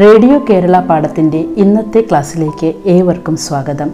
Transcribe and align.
Radio 0.00 0.44
Kerala 0.50 0.80
പാഠത്തിന്റെ 0.80 1.38
ഇന്നത്തെ 1.38 2.00
ക്ലാസ്സിലേക്ക് 2.00 2.74
ഏവർക്കും 2.86 3.36
സ്വാഗതം. 3.36 3.90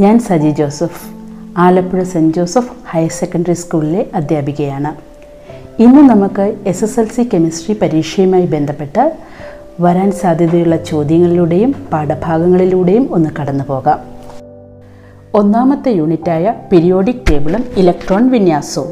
ഞാൻ 0.00 0.18
Saji 0.18 0.50
Joseph. 0.50 1.08
Alappuzha 1.56 2.02
saint 2.02 2.34
Joseph 2.34 2.72
higher 2.90 3.10
secondary 3.10 3.52
സ്കൂളിലെ 3.52 4.06
അധ്യാപികയാണ്. 4.14 4.94
ഇന്ന് 5.82 5.98
നമുക്ക് 5.98 6.56
S 6.66 6.84
S 6.84 7.00
L 7.00 7.06
C 7.06 7.28
chemistry 7.34 7.78
പരീക്ഷയുമായി 7.82 8.46
ബന്ധപ്പെട്ട് 8.46 9.16
വരാൻ 9.80 10.12
സാധ്യതയുള്ള 10.12 10.76
ചോദ്യങ്ങളിലൂടെയും 10.76 11.74
പാഠഭാഗങ്ങളിലൂടെയും 11.92 13.08
ഒന്ന് 13.12 13.30
കടന്നു 13.40 13.64
പോകാം. 13.64 14.00
ഒന്നാമത്തെ 15.34 15.90
യൂണിറ്റായ 15.90 16.54
പിരിയോഡിക് 16.72 17.30
ടേബിളും 17.30 17.64
ഇലക്ട്രോൺ 17.76 18.30
വിന്യാസവും. 18.30 18.88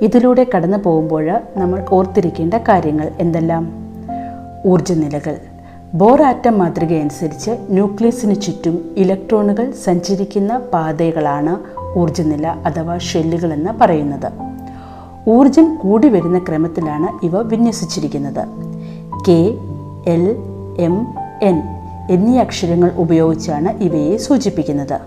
ഇതിലൂടെ 0.00 0.46
കടന്നു 0.56 0.78
പോകുമ്പോൾ 0.78 1.30
നമ്മൾ 1.56 1.84
ഓർത്തിരിക്കേണ്ട 1.90 2.54
കാര്യങ്ങൾ 2.54 3.10
എന്തെല്ലാം? 3.18 3.72
ഊർജനിലകൾ. 4.66 5.36
ബോർ 5.94 6.22
ആറ്റം 6.22 6.58
മാതൃകയനുസരിച്ച് 6.58 7.50
ന്യൂക്ലിയസിന് 7.70 8.40
ചുറ്റും 8.40 8.94
ഇലക്ട്രോണുകൾ 8.96 9.70
സഞ്ചരിക്കുന്ന 9.70 10.58
പാതകളാണ് 10.58 11.58
ഊർജനില 11.98 12.46
അഥവാ 12.46 12.98
ഷെല്ലുകൾ 12.98 13.52
എന്ന് 13.52 13.70
പറയുന്നത്. 13.80 14.32
ഊർജം 15.28 15.74
കൂടി 15.74 16.08
വരുന്ന 16.08 16.38
ക്രമത്തിലാണ് 16.38 17.26
ഇവ 17.26 17.42
വിന്യസിച്ചിരിക്കുന്നത്. 17.42 18.48
കെ 19.28 19.54
എൽ 20.06 20.36
എം 20.78 21.06
എൻ 21.42 21.62
എന്നീ 22.10 22.38
അക്ഷരങ്ങൾ 22.38 22.90
ഉപയോഗിച്ചാണ് 22.96 23.82
ഇവയെ 23.82 24.16
സൂചിപ്പിക്കുന്നത്. 24.16 25.00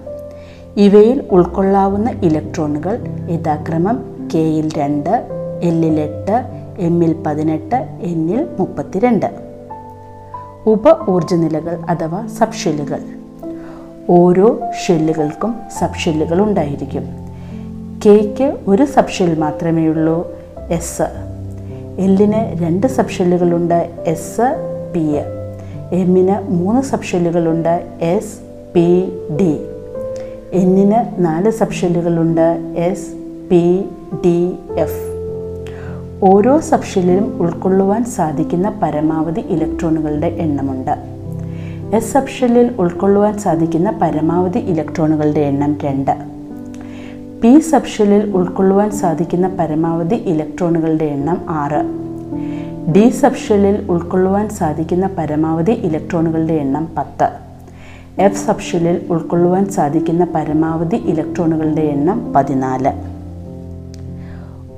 ഇവയിൽ 0.78 1.28
ഉൾക്കൊള്ളാവുന്ന 1.32 2.10
ഇലക്ട്രോണുകൾ 2.10 3.00
യഥാക്രമം 3.30 4.04
കെയിൽ 4.34 4.70
രണ്ട് 4.78 5.28
എല്ലിൽ 5.62 6.00
എട്ട് 6.00 6.44
എമ്മിൽ 6.80 7.16
പതിനെട്ട് 7.28 7.76
എന്നിൽ 8.02 8.48
മുപ്പത്തിരണ്ട്. 8.60 9.49
ഉപ 10.68 11.10
ഊർജനിലകൾ 11.10 11.78
അഥവാ 11.90 12.28
സബ്ഷെല്ലുകൾ. 12.28 13.00
ഓരോ 14.10 14.60
ഷെല്ലുകൾക്കും 14.86 15.56
സബ്ഷെല്ലുകൾ 15.80 16.42
ഉണ്ടായിരിക്കും. 16.42 17.04
കെയ്ക്ക് 18.06 18.58
ഒരു 18.68 18.86
സബ്ഷെൽ 18.86 19.40
മാത്രമേ 19.40 19.88
ഉള്ളൂ 19.88 20.32
എസ് 20.70 21.02
എല്ലിന് 22.00 22.62
രണ്ട് 22.62 22.88
സബ്ഷെല്ലുകളുണ്ട് 22.88 24.04
എസ് 24.08 24.42
പി 24.94 25.20
എമ്മിന് 25.92 26.52
മൂന്ന് 26.52 26.82
സബ്ഷെല്ലുകളുണ്ട് 26.82 27.88
എസ് 28.02 28.40
പി 28.74 29.12
ഡി 29.40 29.66
എന്നിന് 30.54 31.26
നാല് 31.26 31.52
സബ്ഷെല്ലുകളുണ്ട് 31.52 32.76
എസ് 32.76 33.14
പി 33.50 33.86
ഡി 34.26 34.56
എഫ് 34.78 35.09
ഓരോ 36.24 36.60
സബ്ഷെല്ലിലും 36.60 37.42
ഉൾക്കൊള്ളുവാൻ 37.42 38.06
സാധിക്കുന്ന 38.06 38.74
പരമാവധി 38.84 39.40
ഇലക്ട്രോണുകളുടെ 39.40 40.28
എണ്ണമുണ്ട്. 40.28 40.92
എസ് 41.96 42.14
സബ്ഷെല്ലിൽ 42.14 42.76
ഉൾക്കൊള്ളുവാൻ 42.80 43.38
സാധിക്കുന്ന 43.38 44.00
പരമാവധി 44.02 44.60
ഇലക്ട്രോണുകളുടെ 44.60 45.40
എണ്ണം 45.40 45.78
രണ്ട്. 45.84 46.12
പി 47.42 47.60
സബ്ഷെല്ലിൽ 47.60 48.36
ഉൾക്കൊള്ളുവാൻ 48.36 48.92
സാധിക്കുന്ന 48.92 49.48
പരമാവധി 49.48 50.16
ഇലക്ട്രോണുകളുടെ 50.16 51.06
എണ്ണം 51.06 51.42
ആറ്. 51.50 51.86
ഡി 52.92 53.10
സബ്ഷെല്ലിൽ 53.10 53.86
ഉൾക്കൊള്ളുവാൻ 53.90 54.50
സാധിക്കുന്ന 54.50 55.10
പരമാവധി 55.18 55.72
ഇലക്ട്രോണുകളുടെ 55.72 56.54
എണ്ണം 56.54 56.88
പത്ത്. 56.98 57.30
എഫ് 58.22 58.46
സബ്ഷെല്ലിൽ 58.48 59.06
ഉൾക്കൊള്ളുവാൻ 59.10 59.70
സാധിക്കുന്ന 59.70 60.28
പരമാവധി 60.36 60.96
ഇലക്ട്രോണുകളുടെ 60.96 61.82
എണ്ണം 61.82 62.34
പതിനാല്. 62.34 63.09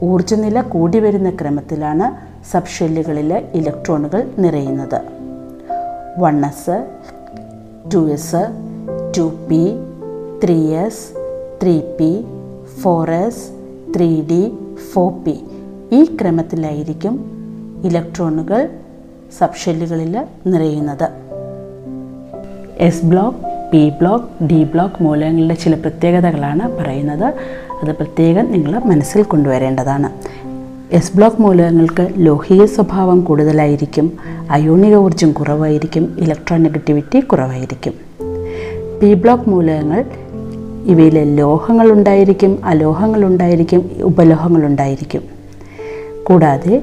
ഊർജനില 0.03 0.61
കൂടി 0.61 0.99
വരുന്ന 0.99 1.29
ക്രമത്തിലാണ് 1.29 2.05
സബ്ഷെല്ലുകളിൽ 2.51 3.33
ഇലക്ട്രോണുകൾ 3.53 4.27
നിറയുന്നത്. 4.39 5.01
One 6.19 6.45
S 6.45 6.85
two 7.93 8.11
S 8.11 8.41
two 9.17 9.21
P 9.49 9.61
three 10.43 10.75
S 10.75 11.05
three 11.63 11.79
P 11.99 12.25
four 12.81 13.11
S 13.11 13.49
three 13.95 14.21
D 14.21 14.57
four 14.93 15.11
P. 15.23 15.35
ഈ 15.91 16.17
ക്രമത്തിലായിരിക്കും 16.21 17.15
ഇലക്ട്രോണുകൾ 17.83 18.69
സബ്ഷെല്ലുകളിൽ 19.37 20.25
നിറയുന്നത്. 20.47 21.09
S 22.77 23.05
block 23.05 23.37
P 23.71 23.89
block 23.89 24.43
D 24.43 24.63
block 24.63 25.03
മൂലകങ്ങളുടെ 25.03 25.53
ചില 25.53 25.75
പ്രത്യേകതകളാണ് 25.75 26.77
പറയുന്നത്. 26.77 27.33
അത് 27.83 27.95
പ്രത്യേകം 27.95 28.51
നിങ്ങൾ 28.51 28.79
മനസ്സിൽ 28.79 29.23
കൊണ്ടുവരേണ്ടതാണ്. 29.23 30.09
എസ് 30.91 31.17
ബ്ലോക്ക് 31.17 31.41
മൂലകങ്ങൾക്ക് 31.41 32.07
ലോഹീയ 32.17 32.65
സ്വഭാവം 32.65 33.21
കൂടുതലായിരിക്കും 33.21 34.13
അയോണിക 34.49 34.95
ഊർജം 34.95 35.31
കുറവായിരിക്കും 35.31 36.15
ഇലക്ട്രോൺ 36.19 36.63
നെഗറ്റിവിറ്റി 36.63 37.19
കുറവായിരിക്കും. 37.19 37.93
പി 39.01 39.13
ബ്ലോക്ക് 39.13 39.49
മൂലകങ്ങൾ 39.49 40.05
ഇവയിൽ 40.85 41.35
ലോഹങ്ങളുണ്ടായിരിക്കും 41.35 42.59
അലോഹങ്ങളുണ്ടായിരിക്കും 42.63 43.89
ഉപലോഹങ്ങളുണ്ടായിരിക്കും 44.03 45.21
കൂടാതെ 46.23 46.81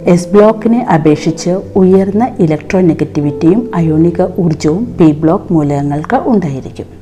എസ് 0.00 0.28
ബ്ലോക്കിനെ 0.28 0.86
അപേക്ഷിച്ച് 0.94 1.50
ഉയർന്ന 1.76 2.30
ഇലക്ട്രോ 2.38 2.80
നെഗറ്റിവിറ്റിയും 2.80 3.70
അയോണിക 3.74 4.22
ഊർജവും 4.38 4.96
പി 5.00 5.12
ബ്ലോക്ക് 5.12 5.52
മൂലകങ്ങൾക്ക് 5.52 6.20
ഉണ്ടായിരിക്കും. 6.24 7.01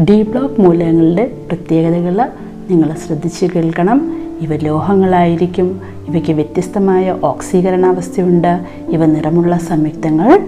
ഡി 0.00 0.22
ബ്ലോക്ക് 0.22 0.60
മൂലകങ്ങളുടെ 0.60 1.30
പ്രത്യേകതകൾ 1.48 2.28
നിങ്ങൾ 2.70 2.94
ശ്രദ്ധിച്ച് 3.06 3.46
കേൾക്കണം. 3.46 4.22
ഇവ 4.40 4.56
ലോഹങ്ങളായിരിക്കും. 4.56 5.80
ഇവയ്ക്ക് 6.08 6.32
വ്യത്യസ്തമായ 6.32 7.18
ഓക്സീകരണാവസ്ഥയുണ്ട്. 7.22 8.60
ഇവ 8.88 9.06
നിറമുള്ള 9.06 9.58
സംയുക്തങ്ങൾ 9.58 10.40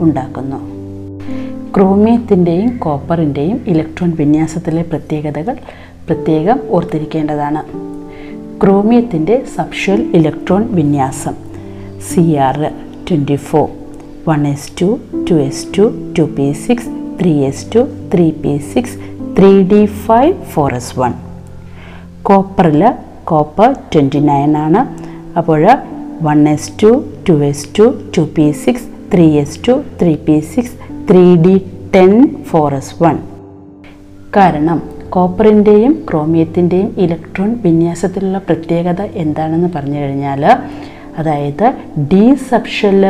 ഉണ്ടാക്കുന്നു. 0.00 0.56
ക്രോമിയത്തിന്റെയും 1.76 2.76
കോപ്പറിന്റെയും 2.76 3.60
ഇലക്ട്രോൺ 3.66 4.16
വിന്യാസത്തിലെ 4.16 4.82
പ്രത്യേകതകൾ 4.82 5.56
പ്രത്യേകം 6.06 6.60
ഓർത്തിരിക്കേണ്ടതാണ്. 6.70 7.64
ക്രോമിയത്തിന്റെ 8.64 9.42
സബ്ഷൽ 9.56 10.10
ഇലക്ട്രോൺ 10.14 10.74
വിന്യാസം. 10.74 11.34
C 12.08 12.34
R 12.34 12.72
twenty 13.10 13.36
four 13.36 13.68
one 14.28 14.48
S 14.48 14.82
two 14.82 14.98
two 15.30 15.34
S 15.34 15.78
two 15.78 16.12
two 16.18 16.22
P 16.22 16.52
six 16.52 16.86
three 17.20 17.44
S 17.44 17.74
two 17.74 17.86
three 18.14 18.30
P 18.42 18.58
six 18.72 18.96
three 19.38 19.62
D 19.62 19.86
five 20.06 20.34
four 20.52 20.74
S 20.74 21.00
one 21.00 21.12
കോപ്പറിൽ 22.22 22.82
copper 23.24 23.72
twenty 23.92 24.20
nine 24.20 24.56
ആണ്. 24.56 24.80
അപ്പോൾ 25.36 25.62
one 26.22 26.48
S 26.48 26.70
two 26.82 26.90
two 27.28 27.32
S 27.42 27.66
two 27.78 27.84
two 28.16 28.22
P 28.34 28.52
six 28.62 28.86
three 29.14 29.26
S 29.38 29.58
two 29.68 29.74
three 30.02 30.14
P 30.26 30.40
six 30.52 30.74
three 31.10 31.36
D 31.36 31.54
ten 31.94 32.12
four 32.44 32.74
S 32.74 32.94
one 33.02 33.16
കാരണം 34.36 34.80
കോപ്പറിന്റെയും 35.08 36.04
ക്രോമിയത്തിന്റെയും 36.10 36.94
electron 36.98 37.60
വിന്യാസത്തിലുള്ള 37.62 38.38
പ്രത്യേകത 38.38 39.02
എന്താണെന്ന് 39.14 39.70
പറഞ്ഞു 39.74 39.98
കഴിഞ്ഞാൽ 40.00 40.42
അതായത് 41.20 41.72
D 41.98 42.36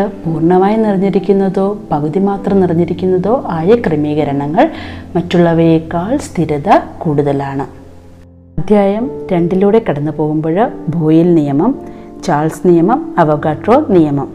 പൂർണമായി 0.05 0.77
നിറഞ്ഞിരിക്കുന്നതോ 0.77 1.79
പകുതി 1.91 2.19
മാത്രം 2.19 2.61
നിറഞ്ഞിരിക്കുന്നതോ 2.61 3.45
ആയ 3.49 3.75
ക്രമീകരണങ്ങൾ 3.87 4.71
മറ്റുള്ളവയേക്കാൾ 5.17 6.17
സ്ഥിരത 6.17 6.69
കൂടുതലാണ്. 6.99 7.63
അധ്യായം 8.59 9.11
രണ്ടിലൂടെ 9.33 9.85
കടന്നു 9.91 10.13
പോകുമ്പോൾ 10.13 10.71
ബോയിൽ 10.89 11.35
നിയമം 11.35 11.79
ചാൾസ് 12.25 12.69
നിയമം 12.69 13.15
അവഗാട്രോ 13.19 13.87
നിയമം. 13.89 14.29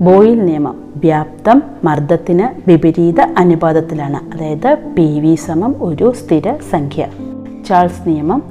ബോയിൽ 0.00 0.44
നിയമം 0.44 0.76
വ്യാപ്തം 0.96 1.62
മർദ്ദത്തിന് 1.84 2.70
വിപരീത 2.70 3.20
അനുപാതത്തിലാണ്. 3.20 4.34
അതായത് 4.34 4.76
പി 4.96 5.20
വി 5.20 5.34
സമം 5.34 5.76
ഒരു 5.80 6.12
സ്ഥിര 6.12 6.54
സംഖ്യ. 6.70 7.06
ചാൾസ് 7.68 8.08
നിയമം 8.08 8.42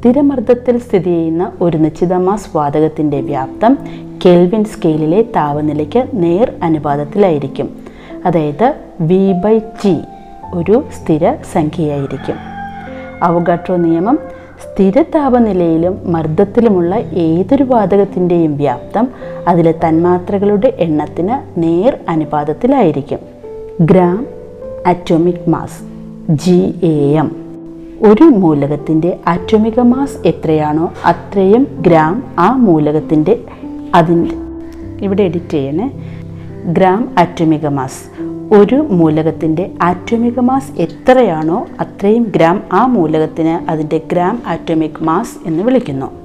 സ്ഥിരമർദ്ദത്തിൽ 0.00 0.78
സ്ഥിതി 0.78 1.04
ചെയ്യുന്ന 1.04 1.52
ഒരു 1.60 1.76
നിശ്ചിത 1.76 2.14
മാസ് 2.14 2.56
വാതകത്തിന്റെ 2.56 3.20
വ്യാപ്തം 3.20 3.78
കെൽവിൻ 4.26 4.64
സ്കെയിലിലെ 4.64 5.22
താപനിലയ്ക്ക് 5.22 6.04
നേർ 6.14 6.52
അനുപാതത്തിലായിരിക്കും. 6.62 7.70
അതായത് 8.26 8.74
വി 9.00 9.32
ബൈ 9.32 9.58
ടി 9.58 9.96
ഒരു 10.54 10.84
സ്ഥിര 11.02 11.34
സംഖ്യയായിരിക്കും. 11.52 12.34
അവഗാട്രോ 13.22 13.76
നിയമം 13.76 14.18
സ്ഥിര 14.62 15.02
താപനിലയിലും 15.02 15.98
മർദ്ദത്തിലുമുള്ള 16.04 16.94
ഏതൊരു 16.96 17.62
വാതകത്തിന്റെയും 17.62 18.56
വ്യാപ്തം 18.56 19.08
അതിലെ 19.48 19.72
തന്മാത്രകളുടെ 19.72 20.68
എണ്ണത്തിന് 20.78 21.60
നേർ 21.60 21.98
അനുപാതത്തിലായിരിക്കും. 22.08 23.18
Gram 23.80 24.26
atomic 24.86 25.50
mass 25.50 25.80
G 26.30 26.74
A 26.82 27.14
M 27.14 27.36
ഒരു 28.02 28.22
മൂലകത്തിന്റെ 28.22 29.18
അറ്റോമിക 29.26 29.80
മാസ് 29.80 30.28
എത്രയാണോ 30.28 30.92
അത്രയും 31.04 31.66
ഗ്രാം 31.80 32.22
ആ 32.38 32.52
മൂലകത്തിന്റെ 32.52 33.38
അതിന്റെ 33.94 34.30
ഇവിടെ 35.04 35.22
എഡിറ്റ് 35.22 35.50
ചെയ്യണേ. 35.50 35.90
ഗ്രാം 36.64 37.14
ആറ്റോമിക 37.18 37.66
മാസ്. 37.66 38.22
ഒരു 38.54 38.74
മൂലകത്തിന്റെ 38.74 39.70
ആറ്റോമിക 39.82 40.40
മാസ് 40.40 40.72
എത്രയാണോ 40.80 41.66
അത്രയും 41.80 42.32
ഗ്രാം 42.36 42.62
ആ 42.72 42.86
മൂലകത്തിന് 42.86 43.70
അതിന്റെ 43.70 44.02
ഗ്രാം 44.12 44.42
ആറ്റോമിക് 44.46 45.04
മാസ് 45.04 45.48
എന്ന് 45.48 45.62
വിളിക്കുന്നു. 45.62 46.20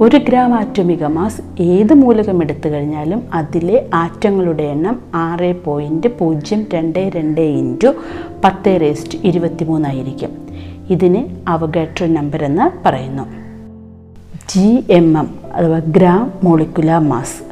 ഒരു 0.00 0.16
ഗ്രാം 0.16 0.54
ആറ്റോമിക 0.54 1.04
മാസ് 1.04 1.62
ഏത് 1.62 1.94
മൂലകം 1.94 2.42
എടുത്തു 2.42 2.68
കഴിഞ്ഞാലും 2.68 3.22
അതിലെ 3.34 3.86
ആറ്റങ്ങളുടെ 3.94 4.62
എണ്ണം 4.62 5.00
ആറ് 5.14 5.64
പോയിന്റ് 5.64 6.06
പൂജ്യം 6.18 6.66
രണ്ട് 6.74 7.10
രണ്ട് 7.16 7.40
ഇന്റു 7.40 7.94
പത്ത് 8.44 8.78
റേസ്റ്റ് 8.80 9.18
ഇരുപത്തി 9.24 9.64
മൂന്നായിരിക്കും 9.64 10.30
ഇതിന് 10.90 11.24
അവഗാട്രോ 11.48 12.06
നമ്പർ 12.06 12.44
എന്ന് 12.44 12.88
പറയുന്നു. 12.88 13.43
ജി 14.48 14.84
എം 14.90 15.18
എം 15.18 15.28
അഥവാ 15.54 15.78
ഗ്രാം 15.78 16.32
മോളിക്കുലാർ 16.44 17.00
മാസ്. 17.00 17.42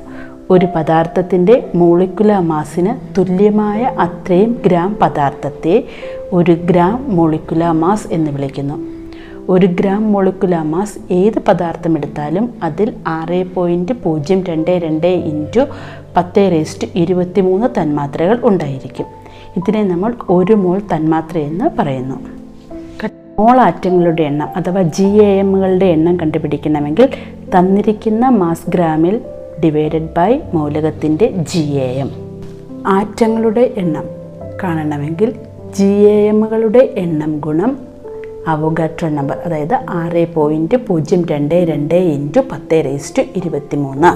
ഒരു 0.51 0.67
പദാർത്ഥത്തിന്റെ 0.77 1.71
മോളിക്കുലാർ 1.75 2.41
മാസിന് 2.41 2.93
തുല്യമായ 3.19 3.83
അത്രയും 3.83 4.63
ഗ്രാം 4.67 4.95
പദാർത്ഥത്തെ 5.03 5.85
ഒരു 6.33 6.53
ഗ്രാം 6.53 7.17
മോളിക്കുലാർ 7.17 7.73
മാസ് 7.73 8.09
എന്ന് 8.13 8.31
വിളിക്കുന്നു. 8.31 8.77
ഒരു 9.49 9.67
ഗ്രാം 9.67 10.13
മോളിക്കുലാർ 10.13 10.65
മാസ് 10.71 11.13
ഏത് 11.13 11.39
പദാർത്ഥം 11.39 11.97
എടുത്താലും 11.97 12.55
അതിൽ 12.63 12.95
ആറ് 13.07 13.55
പോയിന്റ് 13.55 13.93
പൂജ്യം 13.93 14.45
രണ്ട് 14.45 14.71
രണ്ട് 14.71 15.07
ഇന്റു 15.07 15.67
പത്ത് 16.17 16.49
റേസ്റ്റ് 16.53 16.89
ഇരുപത്തി 16.95 17.41
മൂന്ന് 17.41 17.81
തന്മാത്രകൾ 17.81 18.39
ഉണ്ടായിരിക്കും. 18.43 19.07
ഇതിനെ 19.57 19.83
നമ്മൾ 19.83 20.15
ഒരു 20.29 20.53
മോൾ 20.53 20.79
തന്മാത്ര 20.95 21.39
എന്ന് 21.39 21.65
പറയുന്നു. 21.79 22.42
മോൾ 23.39 23.61
ആറ്റങ്ങളുടെ 23.61 24.23
എണ്ണം 24.23 24.49
അഥവാ 24.57 24.83
ജി 24.83 25.03
എ 25.03 25.39
എമ്മുകളുടെ 25.39 25.87
എണ്ണം 25.87 26.17
കണ്ടുപിടിക്കണമെങ്കിൽ 26.17 27.09
തന്നിരിക്കുന്ന 27.57 28.29
മാസ് 28.29 28.71
ഗ്രാമിൽ 28.71 29.21
ഡിവൈഡഡ് 29.65 30.09
ബൈ 30.17 30.41
മൂലകത്തിന്റെ 30.55 31.27
ജി 31.29 31.59
എ 31.59 31.89
എം 31.95 32.11
ആറ്റങ്ങളുടെ 32.87 33.73
എണ്ണം 33.77 34.05
കാണണമെങ്കിൽ 34.63 35.31
ജി 35.79 35.85
എ 35.85 36.29
എമ്മുകളുടെ 36.29 36.95
എണ്ണം 36.97 37.39
ഗുണം 37.39 37.79
അവഗാട്രോ 38.47 39.09
നമ്പർ 39.09 39.37
അതായത് 39.47 39.75
ആറ് 39.89 40.35
പോയിന്റ് 40.35 40.77
പൂജ്യം 40.77 41.27
രണ്ട് 41.31 41.55
രണ്ട് 41.55 41.95
ഇന്റു 41.95 42.41
പത്ത് 42.53 42.83
റേസ്റ്റ് 42.85 43.23
ഇരുപത്തി 43.37 43.77
മൂന്ന് 43.77 44.13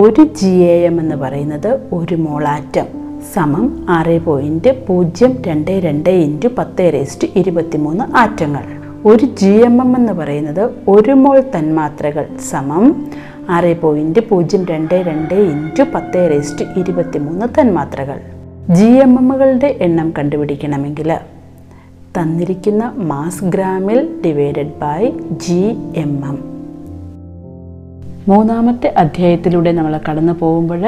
ഒരു 0.00 0.24
ജി 0.24 0.46
എ 0.46 0.76
എം 0.86 1.00
എന്ന് 1.00 1.16
പറയുന്നത് 1.16 1.80
ഒരു 1.92 2.14
മോളാറ്റം 2.14 3.01
സമം 3.34 3.86
ആറ് 3.88 4.20
പോയിന്റ് 4.24 4.86
പൂജ്യം 4.86 5.36
രണ്ട് 5.46 5.70
രണ്ട് 5.70 6.10
ഇന്റു 6.10 6.48
പത്ത് 6.58 6.92
റേസ്റ്റ് 6.92 7.28
ഇരുപത്തി 7.36 7.78
മൂന്ന് 7.78 8.04
ആറ്റങ്ങൾ. 8.16 8.64
ഒരു 9.06 9.26
ജി 9.26 9.46
എം 9.46 9.80
എം 9.82 9.96
എന്ന് 9.96 10.12
പറയുന്നത് 10.12 10.70
ഒരു 10.88 11.12
മോൾ 11.12 11.40
തന്മാത്രകൾ 11.56 12.26
സമം 12.50 12.84
ആറ് 13.50 13.76
പോയിന്റ് 13.80 14.20
പൂജ്യം 14.20 14.66
രണ്ട് 14.66 14.94
രണ്ട് 14.94 15.34
ഇന്റു 15.34 15.82
പത്ത് 15.94 16.30
റേസ്റ്റ് 16.30 16.64
ഇരുപത്തി 16.78 17.18
മൂന്ന് 17.18 17.46
തന്മാത്രകൾ 17.60 18.18
ജി 18.70 18.84
എം 18.84 19.18
എമ്മുകളുടെ 19.18 19.76
എണ്ണം 19.80 20.12
കണ്ടുപിടിക്കണമെങ്കിൽ 20.18 21.10
തന്നിരിക്കുന്ന 22.18 22.92
mass 22.96 23.44
ഗ്രാമിൽ 23.44 24.08
divided 24.26 24.74
by 24.80 25.00
G 25.32 25.60
M 25.96 26.24
M 26.24 26.38
മൂന്നാമത്തെ 28.28 28.94
അധ്യായത്തിലൂടെ 28.96 29.72
നമ്മൾ 29.72 30.00
കടന്നു 30.10 30.32
പോകുമ്പോൾ 30.40 30.84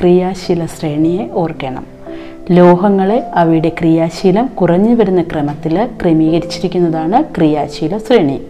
ക്രിയാശീല 0.00 0.66
ശ്രേണിയെ 0.66 1.28
ഓർക്കണം. 1.32 1.86
ലോഹങ്ങളെ 2.50 3.26
അവയുടെ 3.34 3.68
ക്രിയാശീലം 3.68 4.46
കുറഞ്ഞു 4.46 4.94
വരുന്ന 4.94 5.22
ക്രമത്തിൽ 5.22 5.88
ക്രമീകരിച്ചിരിക്കുന്നതാണ് 6.02 7.24
ക്രിയാശീല 7.36 7.98
ശ്രേണി 7.98 8.40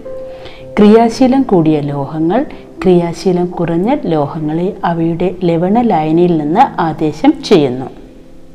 ക്രിയാശീലം 0.79 1.43
കൂടിയ 1.43 1.81
ലോഹങ്ങൾ 1.81 2.47
ക്രിയാശീലം 2.83 3.47
കുറഞ്ഞ 3.47 3.97
ലോഹങ്ങളെ 4.05 4.73
അവയുടെ 4.85 5.35
ലവണ 5.45 5.81
ലായനിയിൽ 5.81 6.37
നിന്ന് 6.37 6.81
ആദേശം 6.81 7.35
ചെയ്യുന്നു. 7.45 7.87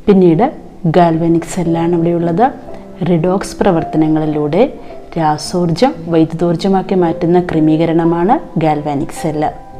പിന്നീട് 0.07 0.51
ഗാൽവനിക് 0.85 1.49
സെല്ലാണ് 1.53 1.95
ഇവിടെയുള്ളത്. 1.95 2.51
റിഡോക്സ് 3.09 3.57
പ്രവർത്തനങ്ങളിലൂടെ 3.59 4.73
രാസോർജം 5.17 5.93
വൈദ്യുതോർജമാക്കി 6.07 6.95
മാറ്റുന്ന 6.95 7.39
ക്രമീകരണമാണ് 7.39 8.59
ഗാൽവാനിക് 8.59 9.21
സെല്ല്. 9.21 9.70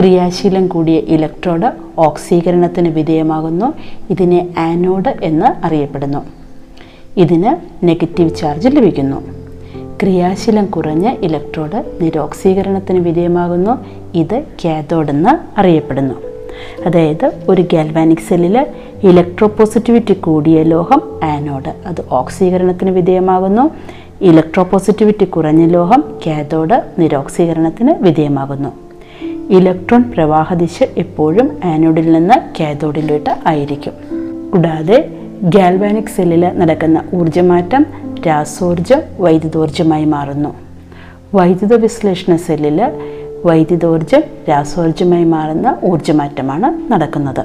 ക്രിയാശീലം 0.00 0.68
കൂടിയ 0.68 0.98
ഇലക്ട്രോഡ് 0.98 1.72
ഓക്സീകരണത്തിന് 1.98 2.88
വിധേയമാകുന്നു. 2.88 3.72
ഇതിനെ 4.10 4.48
ആനോഡ് 4.58 5.14
എന്ന് 5.22 5.66
അറിയപ്പെടുന്നു. 5.66 6.18
ഇതിന് 7.16 7.56
നെഗറ്റീവ് 7.86 8.36
ചാർജ് 8.36 8.68
ലഭിക്കുന്നു. 8.68 9.16
ക്രിയാശീലം 10.02 10.66
കുറഞ്ഞ 10.66 11.14
ഇലക്ട്രോഡ് 11.20 11.84
നിരോക്സീകരണത്തിന് 12.00 12.98
വിധേയമാകുന്നു. 12.98 13.78
ഇത് 14.14 14.42
കാഥോഡ് 14.64 15.10
എന്ന് 15.10 15.60
അറിയപ്പെടുന്നു. 15.60 16.14
അതായത് 16.86 17.32
ഒരു 17.48 17.62
ഗാൽവാനിക് 17.62 18.18
സെല്ലിൽ 18.18 18.66
ഇലക്ട്രോപോസിറ്റിവിറ്റി 19.02 20.12
കൂടിയ 20.12 20.62
ലോഹം 20.62 21.20
ആനോഡ്. 21.24 21.68
അത് 21.86 22.04
ഓക്സീകരണത്തിന് 22.10 22.90
വിധേയമാകുന്നു. 22.90 23.70
ഇലക്ട്രോപോസിറ്റിവിറ്റി 24.20 25.24
കുറഞ്ഞ 25.24 25.66
ലോഹം 25.66 26.04
കാഥോഡ് 26.26 26.82
നിരോക്സീകരണത്തിന് 26.98 27.94
വിധേയമാകുന്നു. 28.00 28.89
ഇലക്ട്രോൺ 29.50 30.02
പ്രവാഹദിശ 30.02 30.82
എപ്പോഴും 30.82 31.60
ആനോഡിൽ 31.64 32.12
നിന്ന് 32.12 32.34
കാഥോഡിലോട്ട് 32.60 33.30
ആയിരിക്കും. 33.46 33.92
കൂടാതെ 34.50 35.08
ഗാൽവാനിക് 35.42 36.12
സെല്ലിൽ 36.16 36.58
നടക്കുന്ന 36.58 37.04
ഊർജമാറ്റം 37.14 37.86
രാസോർജം 38.26 39.02
വൈദ്യുതോർജമായി 39.18 40.04
മാറുന്നു. 40.04 40.54
വൈദ്യുത 41.34 41.74
വിശ്ലേഷണ 41.74 42.36
സെല്ലിൽ 42.36 42.80
വൈദ്യുതോർജം 43.44 44.22
രാസോർജമായി 44.48 45.24
മാറുന്ന 45.24 45.76
ഊർജമാറ്റമാണ് 45.84 46.92
നടക്കുന്നത്. 46.92 47.44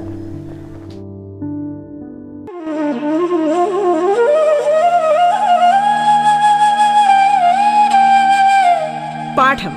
പാഠം 9.38 9.72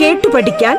കേട്ടു 0.00 0.28
പഠിക്കാൻ 0.34 0.78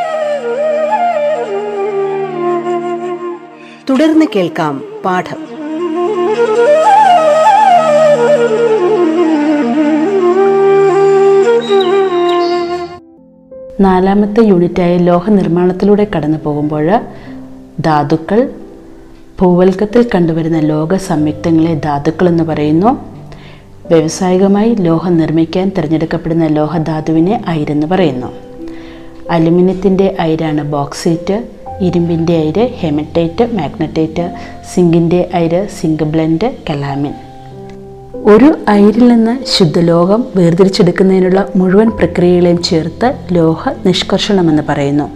തുടർന്ന് 3.89 4.25
കേൾക്കാം 4.35 4.83
പാഠം. 5.05 5.37
നാലാമത്തെ 13.79 14.43
യൂണിറ്റായ 14.43 14.97
ലോഹ 14.97 15.29
നിർമ്മാണത്തിലൂടെ 15.29 16.07
കടന്നു 16.15 16.37
പോകുമ്പോൾ 16.43 16.99
ധാതുക്കൾ 17.79 18.49
ഭൂവൽക്കത്തിൽ 19.41 20.05
കണ്ടുവരുന്ന 20.15 20.59
ലോക 20.59 20.95
സംയുക്തങ്ങളെ 20.95 21.73
ധാതുക്കൾ 21.73 22.27
എന്ന് 22.27 22.43
പറയുന്നു. 22.43 23.05
വ്യവസായികമായി 23.93 24.75
ലോഹം 24.75 25.17
നിർമ്മിക്കാൻ 25.17 25.71
തിരഞ്ഞെടുക്കപ്പെടുന്ന 25.77 26.47
ലോഹധാതുവിനെ 26.47 27.41
അയിരെന്ന് 27.47 27.87
പറയുന്നു. 27.87 28.27
അലുമിനിയത്തിന്റെ 29.29 30.15
അയിരാണ് 30.19 30.71
ബോക്സൈറ്റ്. 30.71 31.60
ഇരുമ്പിന്റെ 31.81 32.37
അയിര് 32.37 32.69
ഹെമറ്റൈറ്റ് 32.79 33.49
മാഗ്നറ്റൈറ്റ് 33.53 34.35
സിങ്കിന്റെ 34.73 35.29
അയിര് 35.33 35.67
സിങ്ക് 35.81 36.03
ബ്ലെൻഡ് 36.03 36.51
കലാമിൻ. 36.69 37.13
ഒരു 38.25 38.57
അയിരിൽ 38.67 39.07
നിന്ന് 39.07 39.37
ശുദ്ധലോഹം 39.57 40.25
വേർതിരിച്ചെടുക്കുന്നതിനുള്ള 40.35 41.49
മുഴുവൻ 41.55 41.89
പ്രക്രിയകളെയും 41.89 42.63
ചേർത്ത് 42.63 43.15
ലോഹ 43.31 43.69
നിഷ്കർഷണമെന്ന് 43.85 44.63
പറയുന്നു. 44.69 45.09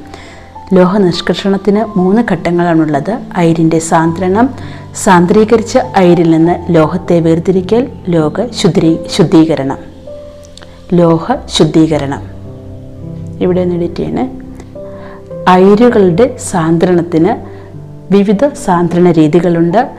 ലോഹ 0.74 0.98
നിഷ്കർഷണത്തിന് 0.98 1.98
മൂന്ന് 1.98 2.22
ഘട്ടങ്ങളാണുള്ളത്. 2.32 3.20
അയിരിന്റെ 3.36 3.80
സാന്ദ്രണം 3.80 4.56
സാന്ദ്രീകരിച്ച 5.04 5.78
അയിരിൽ 5.78 6.32
നിന്ന് 6.32 6.76
ലോഹത്തെ 6.76 7.20
വേർതിരിക്കൽ 7.20 7.88
ലോഹ 8.10 8.34
ശുദ്ധീ 8.62 8.96
ശുദ്ധീകരണം. 9.18 9.78
ലോഹ 10.94 11.32
ശുദ്ധീകരണം. 11.46 12.22
ഇവിടെ 13.42 13.62
ഒന്ന് 13.62 13.76
എഡിറ്റ് 13.76 13.96
ചെയ്യണേ. 13.96 14.30
അയിരുകളുടെ 15.48 16.38
സാന്ദ്രണത്തിന് 16.38 17.36
വിവിധ 18.14 18.48
സാന്ദ്രണ 18.48 19.12
രീതികളുണ്ട്. 19.12 19.90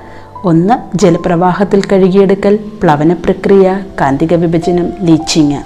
ഒന്ന് 0.45 0.99
ജലപ്രവാഹത്തിൽ 0.99 1.83
കഴുകിയെടുക്കൽ 1.93 2.59
പ്ലവന 2.83 3.13
പ്രക്രിയ 3.13 3.81
കാന്തിക 4.01 4.35
വിഭജനം 4.35 4.93
ലീച്ചിങ്. 5.01 5.59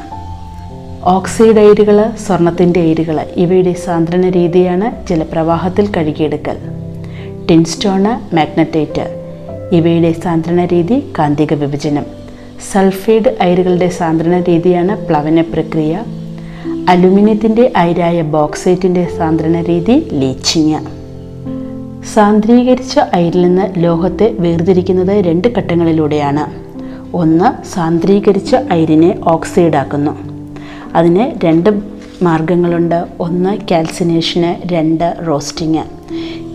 ഓക്സൈഡ് 1.04 1.58
അയിരുകൾ 1.58 2.10
സ്വർണത്തിന്റെ 2.26 2.80
അയിരുകൾ 2.80 3.20
ഇവയുടെ 3.36 3.72
സാന്ദ്രണ 3.72 4.28
രീതിയാണ് 4.28 5.08
ജലപ്രവാഹത്തിൽ 5.08 5.92
കഴുകിയെടുക്കൽ. 5.96 6.56
ടിൻസ്റ്റോണ് 7.50 8.34
മാഗ്നറ്റൈറ്റ്. 8.34 9.06
ഇവയുടെ 9.72 10.12
സാന്ദ്രണ 10.12 10.64
രീതി 10.64 11.12
കാന്തിക 11.18 11.54
വിഭജനം. 11.54 12.06
സൾഫൈഡ് 12.72 13.36
അയിരുകളുടെ 13.40 13.88
സാന്ദ്രണ 13.88 14.40
രീതിയാണ് 14.40 15.06
പ്ലവന 15.06 15.40
പ്രക്രിയ. 15.40 16.02
അലുമിനിയത്തിന്റെ 16.90 17.72
അയിരായ 17.76 18.22
ബോക്സൈറ്റിന്റെ 18.22 19.08
സാന്ദ്രണ 19.18 19.60
രീതി 19.60 20.08
ലീച്ചിങ്. 20.12 20.80
സാന്ദ്രീകരിച്ച 22.14 22.98
അയിരിൽ 22.98 23.42
നിന്ന് 23.42 23.68
ലോഹത്തെ 23.76 24.36
വേർതിരിക്കുന്നത് 24.38 25.10
രണ്ട് 25.10 25.48
ഘട്ടങ്ങളിലൂടെയാണ്. 25.48 26.70
ഒന്ന് 27.16 27.66
സാന്ദ്രീകരിച്ച 27.66 28.54
അയിരിനെ 28.54 29.18
ഓക്സൈഡാക്കുന്നു. 29.26 30.10
അതിന് 30.94 31.46
രണ്ട് 31.46 31.70
മാർഗങ്ങളുണ്ട്. 32.22 33.04
ഒന്ന് 33.20 33.58
കാൽസിനേഷന് 33.70 34.68
രണ്ട് 34.72 35.16
റോസ്റ്റിങ്. 35.28 35.82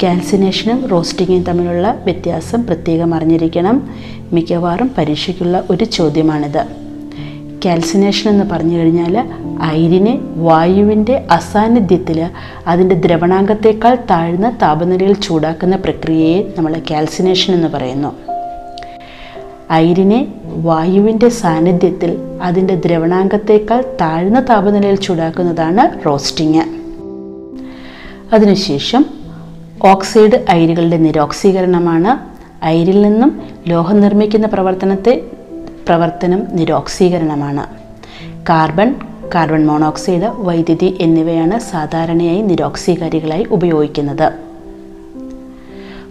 കാൽസിനേഷനും 0.03 0.85
റോസ്റ്റിങ്ങും 0.85 1.43
തമ്മിലുള്ള 1.43 1.99
വ്യത്യാസം 2.03 2.65
പ്രത്യേകം 2.65 3.13
അറിഞ്ഞിരിക്കണം. 3.13 3.89
മിക്കവാറും 4.33 4.91
പരീക്ഷയ്ക്കുള്ള 4.97 5.63
ഒരു 5.69 5.83
ചോദ്യമാണിത്. 5.83 6.84
കാൽസിനേഷൻ 7.65 8.29
എന്ന് 8.31 8.45
പറഞ്ഞു 8.51 8.77
കഴിഞ്ഞാൽ 8.77 9.17
അയിരിനെ 9.61 10.19
വായുവിന്റെ 10.35 11.27
അസാന്നിധ്യത്തിൽ 11.31 12.29
അതിന്റെ 12.67 12.95
ദ്രവണാംഗത്തേക്കാൾ 12.95 13.95
താഴ്ന്ന 14.09 14.57
താപനിലയിൽ 14.61 15.13
ചൂടാക്കുന്ന 15.13 15.75
പ്രക്രിയയെ 15.75 16.53
നമ്മൾ 16.57 16.81
കാൽസിനേഷൻ 16.91 17.53
എന്ന് 17.53 17.67
പറയുന്നു. 17.67 18.11
അയിരിനെ 19.71 20.27
വായുവിന്റെ 20.45 21.29
സാന്നിധ്യത്തിൽ 21.29 22.17
അതിന്റെ 22.41 22.75
ദ്രവണാംഗത്തേക്കാൾ 22.75 23.83
താഴ്ന്ന 24.01 24.45
താപനിലയിൽ 24.49 24.95
ചൂടാക്കുന്നതാണ് 24.95 26.05
റോസ്റ്റിങ് 26.05 26.61
അതിനുശേഷം 28.33 29.05
ഓക്സൈഡ് 29.83 30.45
അയിരുകളുടെ 30.49 30.97
നിരോക്സീകരണമാണ്. 30.97 32.35
അയിരിൽ 32.65 33.01
നിന്നും 33.01 33.41
ലോഹം 33.67 34.01
നിർമ്മിക്കുന്ന 34.01 34.47
പ്രവർത്തനത്തെ 34.47 35.21
പ്രവർത്തനം 35.85 36.47
നിരോക്സീകരണമാണ്. 36.51 37.67
കാർബൺ 38.49 38.95
കാർബൺ 39.35 39.65
മോണോക്സൈഡ് 39.65 40.31
വൈദ്യുതി 40.37 40.97
എന്നിവയാണ് 41.01 41.59
സാധാരണയായി 41.59 42.41
നിരോക്സീകാരികളായി 42.41 43.45
ഉപയോഗിക്കുന്നത്. 43.51 44.31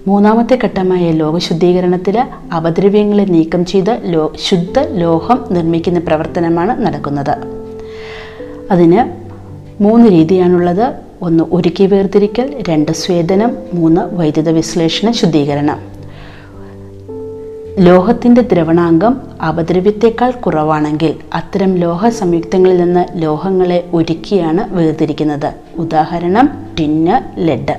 മൂന്നാമത്തെ 0.06 0.58
ഘട്ടമായ 0.64 1.10
ലോഹശുദ്ധീകരണത്തിൽ 1.10 2.20
അപദ്രവ്യങ്ങളെ 2.56 3.24
നീക്കം 3.24 3.64
ചെയ്ത് 3.64 4.00
ലോ 4.04 4.32
ശുദ്ധ 4.48 4.78
ലോഹം 4.78 5.44
നിർമ്മിക്കുന്ന 5.50 5.98
പ്രവർത്തനമാണ് 5.98 6.86
നടക്കുന്നത്. 6.86 7.36
അതിന് 8.70 9.00
മൂന്ന് 9.82 10.10
രീതിയാണുള്ളത്. 10.10 10.92
ഒന്ന് 11.22 11.44
ഉരുക്കി 11.44 11.86
വേർതിരിക്കൽ 11.86 12.62
രണ്ട് 12.68 12.92
സ്വേദനം 12.92 13.56
മൂന്ന് 13.74 14.14
വൈദ്യുത 14.14 14.48
വിശ്ലേഷണ 14.48 15.10
ശുദ്ധീകരണം. 15.10 15.93
ലോഹത്തിന്റെ 17.78 18.40
ദ്രവണാങ്കം 18.40 19.16
അപദ്രവ്യത്തെക്കാൾ 19.48 20.30
കുറവാണെങ്കിൽ 20.30 21.14
അത്തരം 21.34 21.74
ലോഹ 21.74 22.08
സംയുക്തങ്ങളിൽ 22.08 22.76
നിന്ന് 22.76 23.04
ലോഹങ്ങളെ 23.14 23.84
ഒരുക്കിയാണ് 23.94 24.74
വേർതിരിക്കുന്നത്. 24.74 25.52
ഉദാഹരണം 25.78 26.50
ടിന്ന് 26.78 27.20
ലെഡ്. 27.38 27.76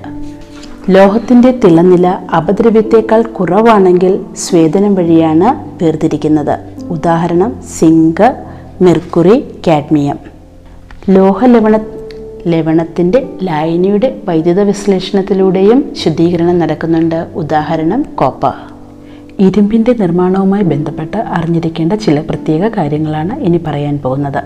ലോഹത്തിന്റെ 0.89 1.51
തിളനില 1.51 2.07
അപദ്രവ്യത്തേക്കാൾ 2.37 3.21
കുറവാണെങ്കിൽ 3.21 4.25
സ്വേദനം 4.35 4.95
വഴിയാണ് 4.95 5.83
വേർതിരിക്കുന്നത്. 5.83 6.59
ഉദാഹരണം 6.89 7.55
സിങ്ക് 7.79 8.35
മെർക്കുറി 8.81 9.43
കാഡ്മിയം. 9.67 10.19
ലോഹലവണ 11.09 11.79
ലവണത്തിന്റെ 12.47 13.27
ലായനിയുടെ 13.43 14.21
വൈദ്യുത 14.25 14.59
വിശ്ലേഷണത്തിലൂടെയും 14.61 15.93
ശുദ്ധീകരണം 16.03 16.59
നടക്കുന്നുണ്ട്. 16.59 17.27
ഉദാഹരണം 17.35 18.05
കോപ്പർ. 18.15 18.74
ഇരുമ്പിന്റെ 19.39 19.93
നിർമ്മാണവുമായി 19.93 20.63
ബന്ധപ്പെട്ട് 20.63 21.17
അറിഞ്ഞിരിക്കേണ്ട 21.17 21.93
ചില 21.93 22.21
പ്രത്യേക 22.21 22.67
കാര്യങ്ങളാണ് 22.67 23.39
ഇനി 23.39 23.57
പറയാൻ 23.67 23.97
പോകുന്നത്. 23.97 24.43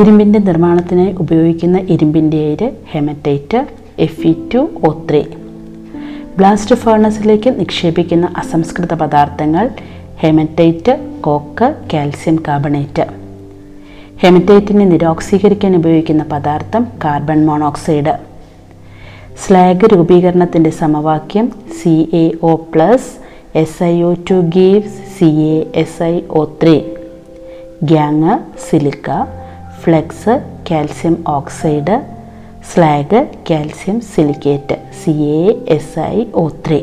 ഇരുമ്പിന്റെ 0.00 0.38
നിർമ്മാണത്തിനായി 0.38 1.12
ഉപയോഗിക്കുന്ന 1.12 1.78
ഇരുമ്പിന്റെ 1.78 2.36
അയിര് 2.36 2.70
haematite 2.90 3.66
F 3.98 4.26
E 4.26 4.34
two 4.54 4.58
O 4.58 5.04
three. 5.10 5.22
Blast 6.38 6.74
ഫേണസിലേക്ക് 6.74 7.60
നിക്ഷേപിക്കുന്ന 7.60 8.34
അസംസ്കൃത 8.36 8.94
പദാർത്ഥങ്ങൾ 8.94 9.70
ഹെമറ്റൈറ്റ് 10.18 11.20
കോക്ക് 11.20 11.74
കാൽസ്യം 11.94 12.42
കാർബണേറ്റ്. 12.48 13.06
ഹെമറ്റൈറ്റിനെ 14.20 14.84
നിരോക്സീകരിക്കാൻ 14.84 15.76
ഉപയോഗിക്കുന്ന 15.76 16.22
പദാർത്ഥം 16.22 16.86
കാർബൺ 17.04 17.46
മോണോക്സൈഡ്. 17.46 18.18
സ്ലാഗ് 19.46 19.92
രൂപീകരണത്തിന്റെ 19.92 20.70
സമവാക്യം 20.70 21.52
C 21.82 22.08
A 22.14 22.32
O 22.42 22.56
plus 22.74 23.27
S 23.54 23.84
gives 23.84 24.02
O 24.02 24.14
two 24.30 24.34
gives 24.34 25.18
C 25.18 25.24
A 25.24 25.70
S 25.74 26.02
I 26.02 26.20
O 26.30 26.44
three 26.62 26.80
gangue 27.82 28.38
silica 28.68 29.26
flux 29.80 30.42
calcium 30.70 31.24
oxide 31.28 32.00
slag 32.72 33.26
calcium 33.50 34.00
silicate 34.00 34.76
C 35.04 35.10
A 35.10 35.64
S 35.68 36.00
I 36.00 36.24
O 36.34 36.50
three 36.66 36.82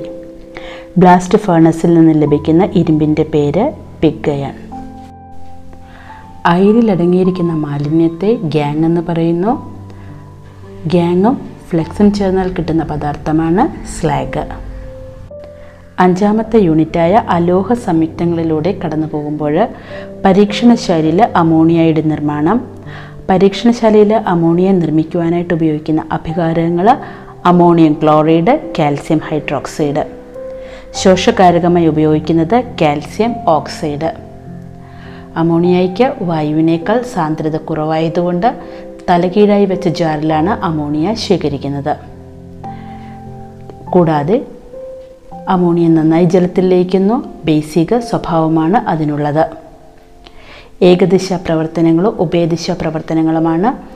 blast 0.97 1.37
ഫേണസിൽ 1.37 1.93
നിന്ന് 1.93 2.21
ലഭിക്കുന്ന 2.21 2.63
ഇരുമ്പിന്റെ 2.73 3.23
പേര് 3.23 3.71
പിഗയൺ. 4.01 4.55
അയിരിലടങ്ങിയിരിക്കുന്ന 6.45 7.53
മാലിന്യത്തെ 7.53 8.33
gang 8.33 8.85
എന്ന് 8.85 9.01
പറയുന്നു. 9.01 9.75
ഗ്യാങ്ങും 10.87 11.41
ഫ്ലെക്സും 11.69 12.13
ചേർന്നാൽ 12.13 12.53
കിട്ടുന്ന 12.53 12.83
പദാർത്ഥമാണ് 12.83 13.87
slag 13.87 14.64
അഞ്ചാമത്തെ 15.99 16.59
യൂണിറ്റായ 16.59 17.23
അലോഹ 17.29 17.73
സംയുക്തങ്ങളിലൂടെ 17.73 18.79
കടന്നു 18.85 19.07
പോകുമ്പോൾ 19.07 19.67
പരീക്ഷണശാലയിൽ 20.25 21.29
അമോണിയയുടെ 21.35 22.01
നിർമ്മാണം. 22.01 22.67
പരീക്ഷണശാലയിൽ 23.29 24.13
അമോണിയ 24.13 24.71
നിർമ്മിക്കുവാനായിട്ട് 24.71 25.53
ഉപയോഗിക്കുന്ന 25.53 26.03
അഭികാരങ്ങൾ 26.11 26.97
അമോണിയം 27.45 27.97
ക്ലോറൈഡ് 28.03 28.59
കാൽസ്യം 28.79 29.17
ഹൈഡ്രോക്സൈഡ്. 29.17 30.05
ശോഷകാരകമായി 30.93 31.87
ഉപയോഗിക്കുന്നത് 31.87 32.63
കാൽസ്യം 32.81 33.35
ഓക്സൈഡ്. 33.47 34.13
അമോണിയയ്ക്ക് 35.35 36.13
വായുവിനേക്കാൾ 36.21 37.01
സാന്ദ്രത 37.01 37.57
കുറവായതുകൊണ്ട് 37.57 38.53
തലകീഴായി 39.09 39.65
വെച്ച 39.65 39.87
ജാറിലാണ് 39.87 40.49
അമോണിയ 40.49 41.13
ശേഖരിക്കുന്നത്. 41.13 41.97
കൂടാതെ 43.89 44.41
അമോണിയ 45.49 45.87
നന്നായി 45.87 46.25
ജലത്തിൽ 46.25 46.69
ലയിക്കുന്നു 46.69 47.23
ബേസിക 47.45 47.97
സ്വഭാവമാണ് 47.97 48.77
അതിനുള്ളത്. 48.77 49.45
ഏകദിശ 50.81 51.33
പ്രവർത്തനങ്ങളോ 51.33 52.15
ഉഭയദിശ 52.19 52.71
പ്രവർത്തനങ്ങളുമാണ്. 52.71 53.95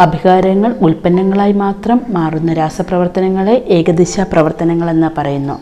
അഭികാരങ്ങൾ 0.00 0.74
ഉൽപ്പന്നങ്ങളായി 0.80 1.52
മാത്രം 1.52 2.00
മാറുന്ന 2.08 2.52
രാസപ്രവർത്തനങ്ങളെ 2.52 3.54
ഏകദിശ 3.54 4.20
പ്രവർത്തനങ്ങളെന്ന് 4.20 5.10
പറയുന്നു. 5.18 5.60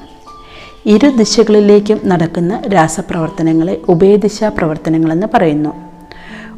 ഇരു 0.87 1.08
ദിശകളിലേക്കും 1.08 2.00
നടക്കുന്ന 2.04 2.60
രാസപ്രവർത്തനങ്ങളെ 2.72 3.80
ഉഭയദിശ 3.88 4.44
പ്രവർത്തനങ്ങളെന്ന് 4.44 5.26
പറയുന്നു. 5.34 5.75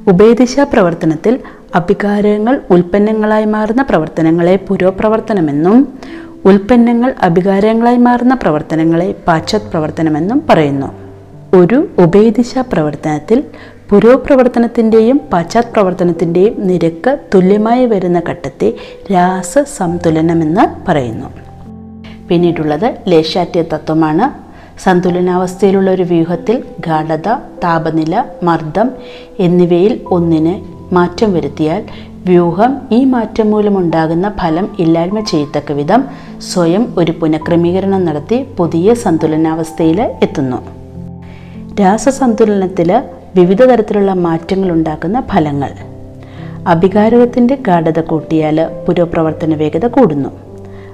ഉഭയദിശ 0.07 0.61
പ്രവർത്തനത്തിൽ 0.61 1.41
അഭികാരങ്ങൾ 1.75 2.61
ഉൽപ്പന്നങ്ങളായി 2.71 3.45
മാറുന്ന 3.45 3.83
പ്രവർത്തനങ്ങളെ 3.83 4.57
പുരോപ്രവർത്തനമെന്നും 4.57 5.99
ഉൽപ്പന്നങ്ങൾ 6.45 7.15
അഭികാരങ്ങളായി 7.21 7.97
മാറുന്ന 7.97 8.35
പ്രവർത്തനങ്ങളെ 8.35 9.15
പാശ്ചാത് 9.27 9.63
പ്രവർത്തനമെന്നും 9.63 10.43
പറയുന്നു. 10.49 10.87
ഒരു 11.57 11.89
ഉഭയദിശ 11.99 12.59
പ്രവർത്തനത്തിൽ 12.73 13.45
പുരോപ്രവർത്തനത്തിന്റെയും 13.91 15.21
പാശ്ചാത് 15.33 15.73
പ്രവർത്തനത്തിന്റെയും 15.73 16.67
നിരക്ക് 16.67 17.19
തുല്യമായി 17.35 17.87
വരുന്ന 17.87 18.23
ഘട്ടത്തെ 18.29 18.73
രാസ 19.13 19.59
സന്തുലനമെന്ന് 19.59 20.91
പറയുന്നു. 20.91 21.27
പിന്നീടുള്ളത് 22.29 22.95
ലേശാറ്റ്യ 23.09 23.63
തത്വമാണ്. 23.63 24.51
സന്തുലനാവസ്ഥയിലുള്ള 24.83 25.91
ഒരു 25.91 26.03
വ്യൂഹത്തിൽ 26.03 26.65
ഗാഠത 26.87 27.29
താപനില 27.65 28.25
മർദ്ദം 28.43 28.91
എന്നിവയിൽ 29.39 30.01
ഒന്നിന് 30.07 30.81
മാറ്റം 30.95 31.33
വരുത്തിയാൽ 31.33 32.10
വ്യൂഹം 32.25 32.77
ഈ 32.93 33.05
മാറ്റം 33.05 33.51
മൂലമുണ്ടാകുന്ന 33.51 34.35
ഫലം 34.41 34.69
ഇല്ലായ്മ 34.79 35.21
ചെയ്യത്തക്ക 35.21 35.73
വിധം 35.73 36.05
സ്വയം 36.39 36.95
ഒരു 36.99 37.13
പുനഃക്രമീകരണം 37.13 38.05
നടത്തി 38.05 38.47
പുതിയ 38.57 38.95
സന്തുലനാവസ്ഥയിൽ 38.95 40.01
എത്തുന്നു. 40.23 40.57
രാസസന്തുലനത്തിൽ 41.81 43.03
വിവിധ 43.37 43.65
തരത്തിലുള്ള 43.65 44.13
മാറ്റങ്ങൾ 44.13 44.73
ഉണ്ടാക്കുന്ന 44.73 45.21
ഫലങ്ങൾ. 45.21 45.71
അഭികാരകത്തിന്റെ 46.67 47.55
ഗാഠത 47.55 48.01
കൂട്ടിയാൽ 48.01 48.71
പുരോപ്രവർത്തന 48.89 49.55
വേഗത 49.55 49.87
കൂടുന്നു. 49.87 50.29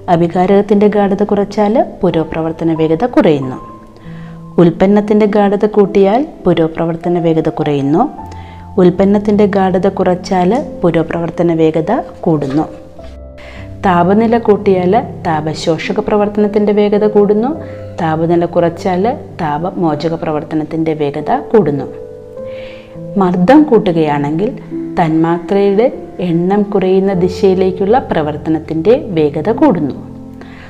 അഭികാരകത്തിന്റെ 0.08 0.88
ഗാഠത 0.88 1.22
കുറച്ചാൽ 1.22 1.86
പുരോപ്രവർത്തന 2.00 2.74
വേഗത 2.74 3.04
കുറയുന്നു. 3.04 3.56
ഉൽപ്പന്നത്തിന്റെ 4.58 5.26
ഗാഠത 5.26 5.66
കൂട്ടിയാൽ 5.66 6.26
പുരോപ്രവർത്തന 6.44 7.18
വേഗത 7.18 7.48
കുറയുന്നു. 7.48 8.10
ഉൽപ്പന്നത്തിന്റെ 8.78 9.46
ഗാഠത 9.46 9.88
കുറച്ചാൽ 9.88 10.66
പുരോപ്രവർത്തന 10.82 11.54
വേഗത 11.54 12.02
കൂടുന്നു. 12.20 12.62
താപനില 13.86 14.38
കൂട്ടിയാൽ 14.38 15.04
താപശോഷക 15.26 16.00
പ്രവർത്തനത്തിന്റെ 16.00 16.72
വേഗത 16.72 17.06
കൂടുന്നു. 17.06 17.48
താപനില 18.00 18.44
കുറച്ചാൽ 18.44 19.16
താപമോചക 19.40 20.14
പ്രവർത്തനത്തിന്റെ 20.14 20.94
വേഗത 20.94 21.38
കൂടുന്നു. 21.38 21.84
മർദ്ദം 23.16 23.62
കൂട്ടുകയാണെങ്കിൽ 23.62 24.58
തന്മാത്രയുടെ 25.00 25.92
എണ്ണം 26.20 26.62
കുറയുന്ന 26.62 27.12
ദിശയിലേക്കുള്ള 27.12 27.98
പ്രവർത്തനത്തിന്റെ 27.98 28.96
വേഗത 28.96 29.52
കൂടുന്നു. 29.52 29.94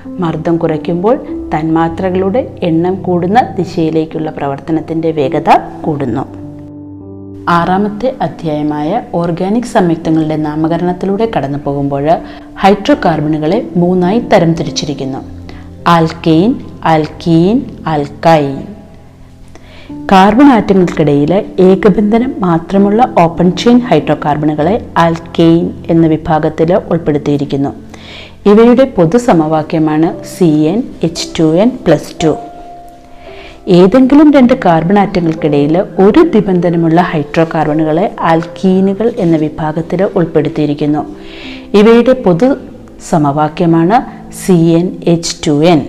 മർദ്ദം 0.06 0.56
കുറയ്ക്കുമ്പോൾ 0.56 1.16
തന്മാത്രകളുടെ 1.54 2.50
എണ്ണം 2.62 3.02
കൂടുന്ന 3.02 3.54
ദിശയിലേക്കുള്ള 3.58 4.30
പ്രവർത്തനത്തിന്റെ 4.30 5.10
വേഗത 5.10 5.50
കൂടുന്നു. 5.84 6.45
ആറാമത്തെ 7.48 8.14
അധ്യായമായ 8.20 9.02
ഓർഗാനിക് 9.14 9.64
സംയുക്തങ്ങളുടെ 9.64 10.36
നാമകരണത്തിലൂടെ 10.36 11.30
കടന്നു 11.36 11.58
പോകുമ്പോൾ 11.64 12.08
ഹൈഡ്രോ 12.58 12.96
കാർബണുകളെ 13.04 13.68
മൂന്നായി 13.76 14.18
തരം 14.18 14.52
തിരിച്ചിരിക്കുന്നു 14.52 15.18
ആൽക്കെയിൻ 15.86 16.54
ആൽക്കീൻ 16.84 17.62
ആൽക്കൈൻ. 17.86 18.66
കാർബൺ 20.12 20.46
ആറ്റങ്ങൾക്കിടയിൽ 20.46 21.44
ഏകബന്ധനം 21.60 22.34
മാത്രമുള്ള 22.38 23.14
ഓപ്പൺ 23.18 23.52
ചെയിൻ 23.56 23.78
ഹൈഡ്രോ 23.78 24.16
കാർബണുകളെ 24.24 24.86
ആൽക്കെയിൻ 24.98 25.70
എന്ന 25.90 26.06
വിഭാഗത്തിൽ 26.06 26.74
ഉൾപ്പെടുത്തിയിരിക്കുന്നു. 26.74 27.70
ഇവയുടെ 28.46 28.84
പൊതു 28.84 29.18
സമവാക്യമാണ് 29.18 30.24
C 30.38 30.44
N 30.44 30.82
H 31.02 31.28
two 31.38 31.56
N 31.56 31.70
plus 31.86 32.24
two 32.24 32.36
ഏതെങ്കിലും 33.68 34.32
രണ്ട് 34.32 34.52
കാർബൺ 34.64 34.98
ആറ്റങ്ങൾക്കിടയിൽ 34.98 35.78
ഒരു 35.78 36.18
നിബന്ധനമുള്ള 36.18 37.00
ഹൈഡ്രോ 37.00 37.46
കാർബണുകളെ 37.54 38.16
ആൽക്കീനുകൾ 38.20 39.12
എന്ന 39.16 39.36
വിഭാഗത്തിൽ 39.36 40.02
ഉൾപ്പെടുത്തിയിരിക്കുന്നു. 40.02 41.06
ഇവയുടെ 41.74 42.12
പൊതു 42.12 42.56
സമവാക്യമാണ് 43.08 43.98
C 44.32 44.52
N 44.52 44.96
H 45.04 45.36
two 45.46 45.64
N 45.64 45.86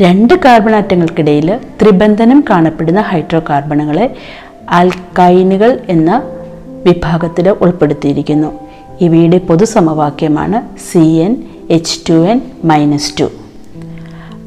രണ്ട് 0.00 0.34
കാർബൺ 0.44 0.74
ആറ്റങ്ങൾക്കിടയിൽ 0.74 1.60
ത്രിബന്ധനം 1.82 2.44
കാണപ്പെടുന്ന 2.50 3.00
ഹൈഡ്രോ 3.00 3.42
കാർബണുകളെ 3.50 4.14
ആൽക്കൈനുകൾ 4.70 5.80
എന്ന 5.88 6.22
വിഭാഗത്തിൽ 6.86 7.48
ഉൾപ്പെടുത്തിയിരിക്കുന്നു. 7.50 8.52
ഇവയുടെ 9.00 9.38
പൊതു 9.38 9.64
സമവാക്യമാണ് 9.64 10.78
C 10.92 10.98
N 10.98 11.42
H 11.70 12.08
two 12.08 12.26
N 12.26 12.40
minus 12.64 13.20
two 13.20 13.30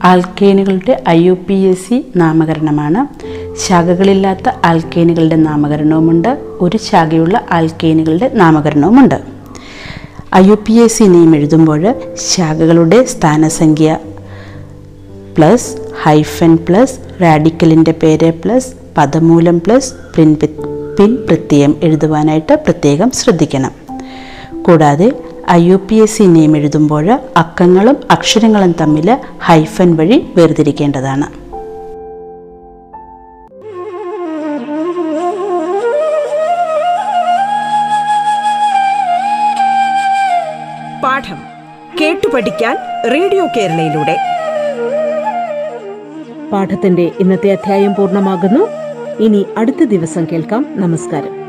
ആൽക്കേനുകളുടെ 0.03 1.03
I 1.09 1.23
U 1.23 1.37
P 1.47 1.53
S 1.53 1.89
C 1.89 2.05
നാമകരണമാണ്. 2.15 3.07
ശാഖകളില്ലാത്ത 3.67 4.49
ആൽക്കേനുകളുടെ 4.65 5.35
നാമകരണവുമുണ്ട്. 5.35 6.37
ഒരു 6.61 6.77
ശാഖയുള്ള 6.77 7.41
ആൽക്കേനുകളുടെ 7.51 8.31
നാമകരണവുമുണ്ട്. 8.33 9.21
I 10.35 10.47
U 10.47 10.57
P 10.65 10.73
S 10.73 10.97
C 10.97 11.03
name 11.03 11.35
എഴുതുമ്പോൾ 11.35 11.93
ശാഖകളുടെ 12.35 13.03
സ്ഥാനസംഖ്യ 13.03 13.97
പ്ലസ് 15.37 15.77
ഹൈഫൻ 16.03 16.55
പ്ലസ് 16.55 17.21
റാഡിക്കലിന്റെ 17.21 17.91
പേര് 17.91 18.33
പ്ലസ് 18.45 18.67
പദമൂലം 18.97 19.59
പ്ലസ് 19.59 19.93
പിൻ 20.15 20.37
പിൻ 20.99 21.15
പ്രത്യയം 21.15 21.75
എഴുതുവാനായിട്ട് 21.83 22.55
പ്രത്യേകം 22.55 23.11
ശ്രദ്ധിക്കണം. 23.11 23.71
കൂടാതെ 24.63 25.11
I 25.51 25.63
U 25.63 25.75
P 25.75 25.95
S 25.95 26.17
C 26.17 26.23
name 26.23 26.57
എഴുതുമ്പോൾ 26.57 27.19
അക്കങ്ങളും 27.37 27.97
അക്ഷരങ്ങളും 28.11 28.75
തമ്മിൽ 28.81 29.17
ഹൈഫൻ 29.45 29.95
വഴി 29.95 30.33
വേർതിരിക്കേണ്ടതാണ്. 30.35 31.23
പാഠം 41.03 41.37
കേട്ടു 42.01 42.27
പഠിക്കാൻ 42.33 42.77
റേഡിയോ 43.13 43.47
കേരളയിലൂടെ. 43.57 44.17
പാഠത്തിന്റെ 46.51 47.11
ഇന്നത്തെ 47.19 47.51
അധ്യായം 47.51 47.95
പൂർണമാകുന്നു. 47.95 48.67
ഇനി 49.23 49.45
അടുത്ത 49.57 49.83
ദിവസം 49.83 50.27
കേൾക്കാം. 50.31 50.65
നമസ്കാരം. 50.69 51.48